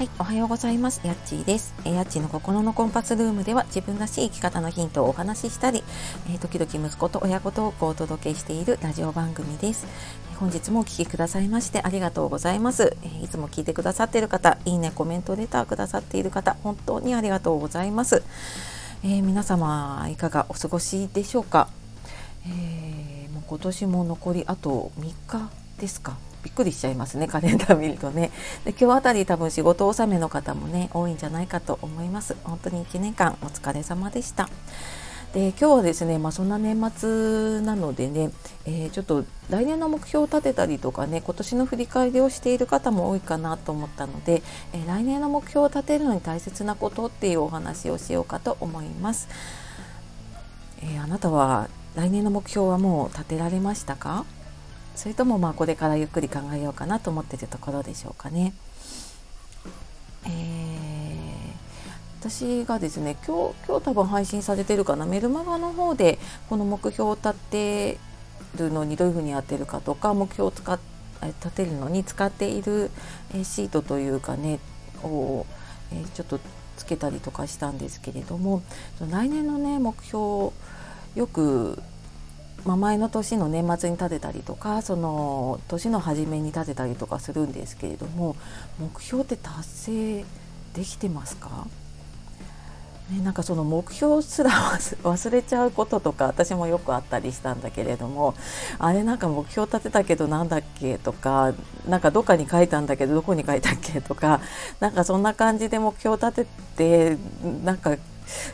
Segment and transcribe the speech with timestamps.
[0.00, 1.02] はい、おはようございます。
[1.04, 1.74] やっちーです。
[1.84, 5.84] えーやっちーの心のコンパスルームでは自分らしい生き方のヒントをお話ししたり、
[6.30, 9.86] えー時々息子と親子トークをお届けしているラジオ番組です。
[10.32, 12.96] え本日もお聞きくださいましてありがとうございます。
[13.02, 18.22] えーいつも聞いてくださっている方、いいね、コメント、レターくださっている方、本当にありがとうございます。
[19.04, 21.68] え皆様いかがお過ごしでしょうか？
[22.46, 26.16] えもう今年も残りあと3日ですか？
[26.42, 28.30] びっくりしちゃいますねカレンダー見るとね。
[28.64, 32.36] で今日あたり多分仕事納めの方もね多いんじゃないかと思います。
[32.44, 34.48] 本当に1年間お疲れ様でした。
[35.32, 38.32] で今日はですね、まあ、そんな年末なのでね、
[38.66, 49.28] えーちょっと来年の目標を立てたりとかね今年の振り返りをしている方も多いかなと思ったので、えー来年の目標を立てるのに大切なことっていうお話をしようかと思います、
[50.82, 54.24] えーあなたは来年の目標はもう立てられましたか？
[55.00, 58.52] それともまあこれからゆっくり考えようかなと思ってるところでしょうかね。
[60.26, 60.70] えー
[62.20, 66.18] 私がですね今日今日多分配信されてるかなメルマガの方で
[66.50, 67.96] この目標を立て
[68.58, 70.78] るのにどういうふうにやってるかとか目標を使っ
[71.22, 72.90] 立てるのに使っている
[73.42, 74.58] シートというかね
[75.02, 75.46] を、
[75.92, 76.40] えーちょっと
[76.76, 78.62] つけたりとかしたんですけれども
[79.10, 80.52] 来年のね目標
[81.14, 81.82] よく
[82.64, 88.36] まあ、前の年の年末に立てたりとかその年の初めに立てたりとかするんですけれども
[88.78, 90.24] 目標って達成
[90.74, 91.66] できてますか、
[93.10, 98.34] ね、なんかその目標すら忘れちゃうこととか私もよくあったりしたんだけれども
[98.78, 101.54] あれなんか目標立てたけどなんだっけとか
[101.88, 104.40] なんかどっかに書いたんだけどどこに書いたっけとか
[104.80, 107.18] なんかそんな感じで目標立てて
[107.64, 107.96] なんか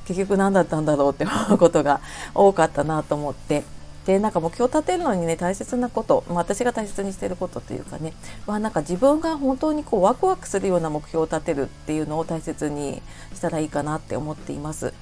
[0.07, 2.01] 結局何だったんだろうって思うことが
[2.35, 3.76] 多かったなと思って。
[4.07, 8.13] でなんか目標を立てるのにね大切なこと、まあ、私が大切にしてることというかね
[8.47, 13.03] はなんか自分が本当にこうワクワクするような目標を立てるっていうのを大切に
[13.35, 14.95] したらいいかなって思っています。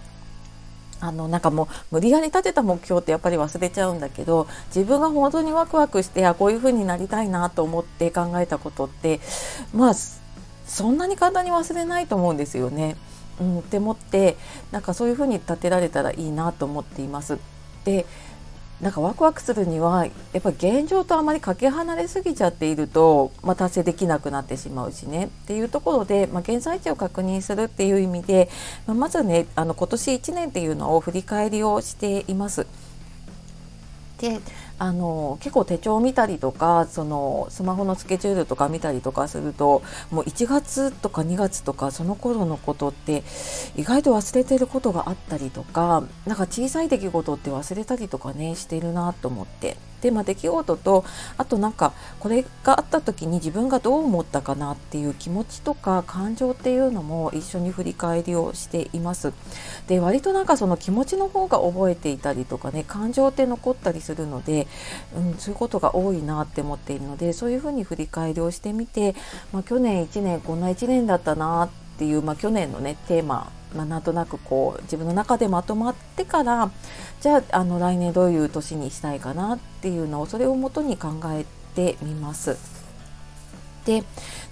[1.01, 1.67] あのなんかもう
[1.97, 9.21] 無理やり立てた目標ってやっぱり忘れちゃうんだけど自分が本当にワクワクしてあこういう風になりたいなと思って考えたことって
[9.75, 9.95] まあ
[10.67, 12.97] そんなに簡単に忘れないと思うんですよね。
[13.39, 14.37] うん、って思って
[14.71, 17.39] なんかそういう風に立てられたらいいなと思っています。
[17.85, 18.07] で
[18.85, 28.51] なんかワクワクするにはやっぱ現状とあまりかけ離れすぎちゃっていると、まあ、達成できなくなってしまうしねっていうところで、まあ、現在地を確認するっていう意味で、
[28.87, 32.67] まあまずねあの今年1年っていうのを振り返りをしています。
[34.19, 34.39] で
[34.79, 43.23] あの結構手帳を見たりとかそのスマホのスケジュールとか見たりとかするともう1月とか2月とかその頃のことって
[43.77, 51.05] 意外と忘れてることがあったりとかなんか小さい出来事って忘れたりとかねしてるなと思ってで、まあ、出来事と
[51.39, 59.33] あとなんかこれがあった時に自分がどう思ったかなっていう気持ちとか感情っていうのも一緒に振り返りをしています。
[59.89, 64.64] で割となんかその気持ちの方が覚えていたりとかね感情って残ったりするので、
[65.17, 69.15] うん、そういうことが多いなって思っているのでそういうふうに振り返りをしてみて、
[69.53, 76.71] まあ、去年1年こんな1年だったなっていう、まあ、去年のねテーマまあ、なんとなくこう自分の中でまとまってから
[77.21, 81.45] じゃああの来年どういう年にしたいかなっていうのをそれをもとに考え
[81.75, 82.57] てみます。
[83.85, 84.03] で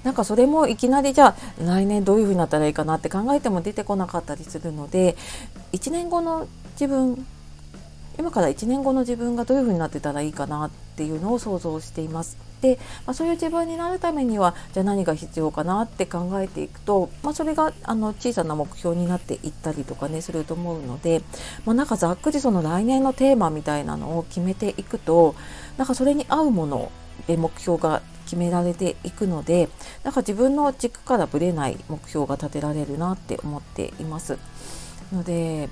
[0.02, 5.16] なんかそれもいきなりじゃあ来年どういうふうになったらいいかなって考えても出てこなかったりするので
[5.72, 7.26] 1年後の自分
[8.18, 12.36] 今から1年後の自分がどういうふうになってたらいいかなっていうのを想像しています。
[12.62, 21.22] で、まあ、そういう自分になるためにはじゃあ何が必要かなって考えていくと、まあ、それがあの小さな目標になっていったりとかねすると思うので、
[21.66, 25.34] まあ、なんかざっくりその来年のテーマみたいなのを決めていくと
[25.76, 26.92] なんかそれに合うもの
[27.26, 29.68] で目標が決められていくので
[30.04, 34.38] なんか自分の軸からぶれない目標が立てられるなって思っています。
[35.12, 35.68] ので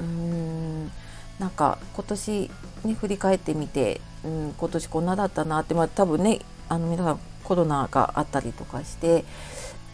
[0.00, 0.90] うーん
[1.38, 2.50] なんか今年
[2.84, 9.24] ね振り返ってみて、うん、今年こんなだったなって、まあ、多分ねあの皆さんコロナがあったりとかして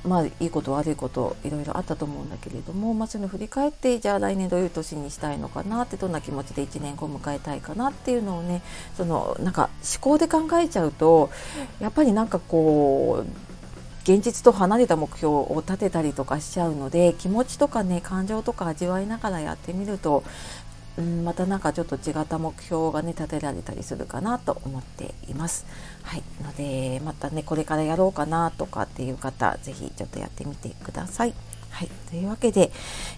[0.04, 8.62] まあいいこと悪いこといろいろあったと思うんだけれども、まあ、そういうの振り返ってじゃあ来年どういう年にしたいのかなってどんな気持ちで1年後迎えたいかなっていうのをね
[8.96, 11.30] そのなんか思考で考えちゃうと
[11.80, 13.50] やっぱりなんかこう
[14.02, 20.24] 現実と離れた目標を立てたりとかしちゃうので気持ちとかね感情とか味わいながらやってみると
[21.00, 25.66] うん、またなんかちょっと違った目標がね立てられたりするかなと思っています。
[26.02, 31.34] はい、のでまたねこれからやろうかなとかっていう方ぜひちょっとやってみてください。
[31.70, 32.72] はい、というわけで、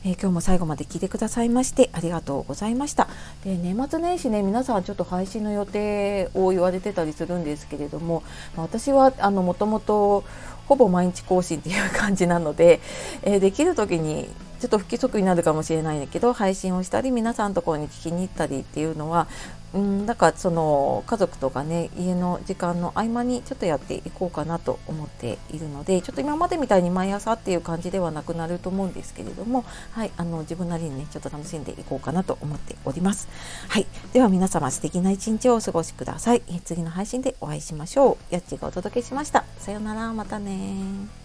[0.04, 3.08] えー、今日も最後まで聞いてくださいましてありがとうございました。
[3.44, 8.22] で年末年始ね皆さんちょっと配信の予定を言われてたりするんですけれども、
[8.56, 10.24] ま、私はあのもともと
[10.66, 12.80] ほぼ毎日更新っていう感じなので、
[13.22, 14.28] えー、できる時に
[14.62, 19.26] ちょっと不規則になるかもしれないんだけど配信をしたり皆さんのところに聞きに行ったりっていうのは
[19.74, 33.28] うんだからその家族とかね家の時間の合間にちょっとやっていこうかなと思っているのでちょっと今までみたいに毎朝っていう感じではなくなると思うんですけれどもはいあの自分なりにねちょっと楽しんでいこうかなと思っております。
[33.66, 38.34] はいでは皆様素敵な一日をお過ごしください、え次の配信でお会いしましょう。
[38.34, 39.44] やっちがお届けしました。
[39.58, 40.12] さようなら。
[40.12, 41.21] またね